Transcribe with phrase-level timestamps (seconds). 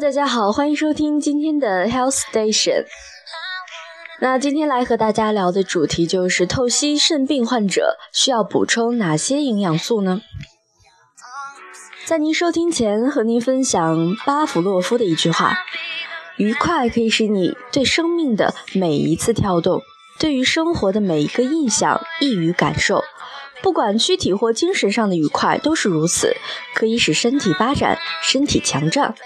[0.00, 2.84] 大家好，欢迎收听今天的 Health Station。
[4.20, 10.20] 那今天来和大家聊的主题就是透析肾病患者需要补充哪些营养素呢？
[12.06, 15.58] 在您收听前，和您分享巴甫洛夫的一句话：
[16.36, 19.82] 愉快可以使你对生命的每一次跳动，
[20.20, 23.02] 对于生活的每一个印象易于感受。
[23.60, 26.36] 不管躯体或精神上的愉快都是如此，
[26.76, 29.16] 可以使身体发展，身体强壮。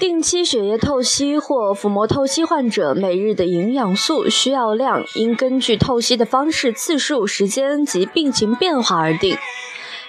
[0.00, 9.36] 定期血液透析或腹膜透析患者每日的营养素需要量应根据透析的方式、次数、时间及病情变化而定。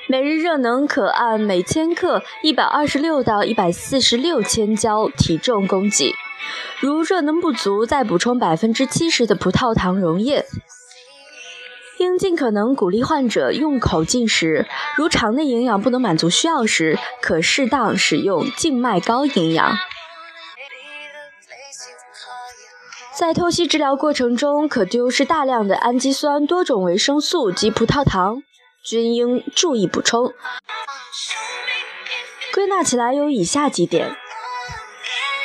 [0.08, 6.16] 每日热能可按每千克一百二十六到一百四十六千焦体重供给。
[6.80, 10.46] 如热能不足，再补充百分之七十的葡萄糖溶液。
[12.02, 19.78] 应尽可能鼓励患者用口进食，如肠内营养不能满足需要时，可适当使用静脉高营养。
[23.14, 28.42] 在透析治疗过程中，可丢失大量的氨基酸、多种维生素及葡萄糖，
[28.84, 30.34] 均应注意补充。
[32.52, 34.16] 归纳起来有以下几点：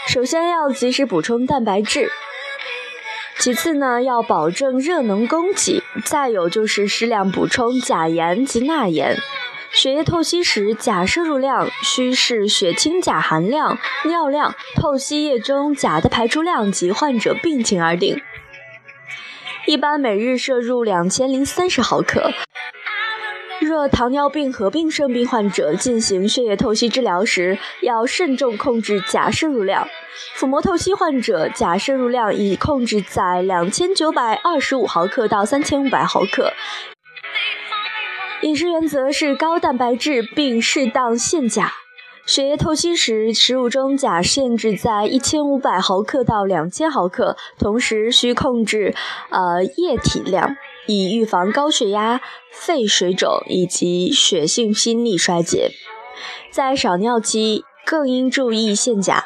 [0.09, 2.11] 首先要及时补充蛋白质，
[3.39, 9.17] 其次呢要保证热能供给，再有就是适量补充钾盐及钠盐。
[9.73, 18.21] 血液透析时，钾摄入量需视血清钾含量、尿量、透析液中钾的排出量及患者病情而定。
[19.67, 22.33] 一般每日摄入两千零三十毫克。
[23.67, 29.89] 若糖尿病合并肾病患者进行血液透析治疗时，要慎重控制钾摄入量。
[30.37, 36.53] 腹膜透析患者钾摄入量已控制在两千九百二十五毫克到三千五百毫克。
[38.43, 41.73] 饮食原则是高蛋白质，并适当限钾。
[42.27, 48.95] 血液透析时，食物中钾限制在一千五百毫克到两千毫克，同时需控制
[49.31, 50.57] 呃液体量，
[50.87, 52.21] 以预防高血压、
[52.51, 55.71] 肺水肿以及血性心力衰竭。
[56.51, 59.25] 在少尿期，更应注意限钾。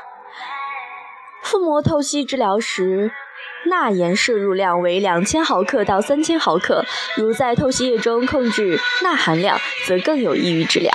[1.42, 3.12] 腹膜透析治疗时。
[3.66, 6.82] 钠盐摄入量为两千毫克到三千毫克，
[7.14, 10.90] 如在透析液中控制钠含量，则更有益于治疗。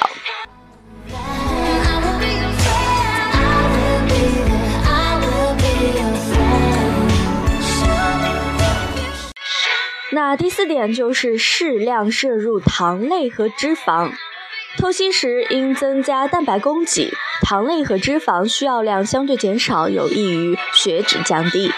[10.37, 14.11] 第四点就是适量摄入糖类和脂肪，
[14.77, 21.71] 透析时应增加蛋白供给，糖类和脂肪需要量相对减少，有益于血脂降低。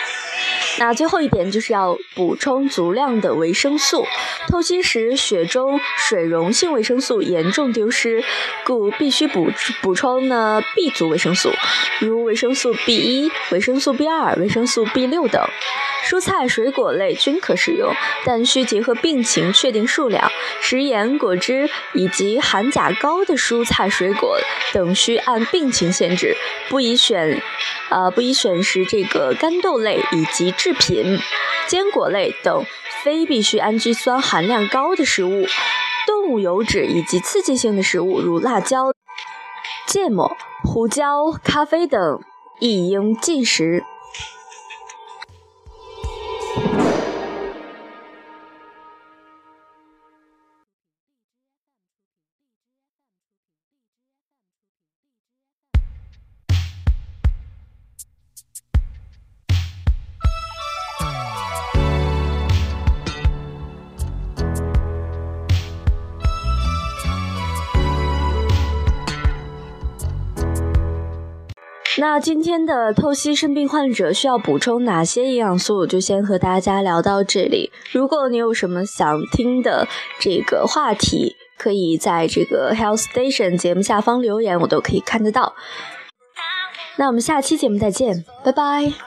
[0.79, 4.05] 那最后一点就是要补充足量的维生素。
[4.47, 8.23] 透析时血中水溶性维生素严重丢失，
[8.65, 9.51] 故必须补
[9.81, 11.51] 补充呢 B 族维生素，
[11.99, 15.43] 如维生素 B 一、维生素 B 二、维生素 B 六等。
[16.05, 20.31] 蔬菜水果类均可食用，但需结合病情确定数量。
[20.61, 24.37] 食盐、果汁以及含钾高的蔬菜水果
[24.71, 26.37] 等需按病情限制，
[26.69, 27.41] 不宜选，
[27.89, 31.17] 呃，不宜选食这个干豆类以及制品、
[31.69, 32.65] 坚果类等
[33.01, 35.45] 非必需氨基酸含量高的食物。
[36.05, 38.91] 动物油脂以及刺激性的食物，如辣椒、
[39.87, 42.19] 芥末、胡椒、咖啡等，
[42.59, 43.85] 亦应禁食。
[71.99, 75.87] 那今天的透析肾病患者需要补充哪些营养素？
[75.87, 77.71] 就先和大家聊到这里。
[77.91, 79.87] 如果你有什么想听的
[80.19, 85.55] 这个话题，可以在这个 Health Station 节目下方留言，我都可以看得到。
[86.97, 89.06] 那我们下期节目再见，拜拜。